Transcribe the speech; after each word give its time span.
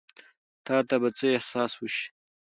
تا 0.65 0.77
ته 0.87 0.95
به 1.01 1.09
څۀ 1.17 1.27
احساس 1.35 1.71
وشي 1.81 2.07
ـ 2.09 2.13